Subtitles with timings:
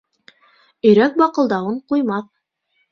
[0.93, 2.31] Өйрәк баҡылдауын ҡуймаҫ.